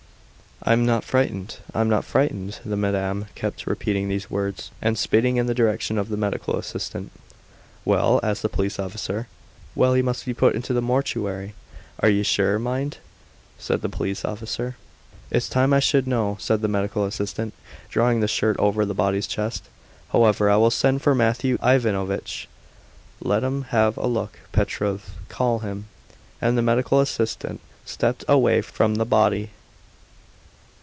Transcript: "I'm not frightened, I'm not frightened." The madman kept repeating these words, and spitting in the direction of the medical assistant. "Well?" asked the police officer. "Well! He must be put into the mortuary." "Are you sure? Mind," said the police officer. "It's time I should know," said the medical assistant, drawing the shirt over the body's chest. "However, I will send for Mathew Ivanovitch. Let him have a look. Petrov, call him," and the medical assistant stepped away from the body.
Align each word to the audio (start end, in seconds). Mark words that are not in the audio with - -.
"I'm 0.63 0.85
not 0.85 1.03
frightened, 1.03 1.57
I'm 1.73 1.89
not 1.89 2.05
frightened." 2.05 2.59
The 2.63 2.77
madman 2.77 3.29
kept 3.33 3.65
repeating 3.65 4.09
these 4.09 4.29
words, 4.29 4.69
and 4.79 4.95
spitting 4.95 5.37
in 5.37 5.47
the 5.47 5.55
direction 5.55 5.97
of 5.97 6.09
the 6.09 6.17
medical 6.17 6.55
assistant. 6.55 7.11
"Well?" 7.83 8.19
asked 8.21 8.43
the 8.43 8.47
police 8.47 8.77
officer. 8.77 9.27
"Well! 9.73 9.95
He 9.95 10.03
must 10.03 10.23
be 10.23 10.35
put 10.35 10.53
into 10.53 10.71
the 10.71 10.79
mortuary." 10.81 11.55
"Are 11.99 12.09
you 12.09 12.21
sure? 12.21 12.59
Mind," 12.59 12.99
said 13.57 13.81
the 13.81 13.89
police 13.89 14.23
officer. 14.23 14.75
"It's 15.31 15.49
time 15.49 15.73
I 15.73 15.79
should 15.79 16.05
know," 16.05 16.37
said 16.39 16.61
the 16.61 16.67
medical 16.67 17.05
assistant, 17.05 17.55
drawing 17.89 18.19
the 18.19 18.27
shirt 18.27 18.55
over 18.59 18.85
the 18.85 18.93
body's 18.93 19.25
chest. 19.25 19.63
"However, 20.11 20.47
I 20.47 20.57
will 20.57 20.69
send 20.69 21.01
for 21.01 21.15
Mathew 21.15 21.57
Ivanovitch. 21.63 22.47
Let 23.19 23.43
him 23.43 23.63
have 23.73 23.97
a 23.97 24.05
look. 24.05 24.37
Petrov, 24.51 25.09
call 25.27 25.57
him," 25.59 25.87
and 26.39 26.55
the 26.55 26.61
medical 26.61 26.99
assistant 26.99 27.61
stepped 27.83 28.23
away 28.27 28.61
from 28.61 28.95
the 28.95 29.05
body. 29.05 29.49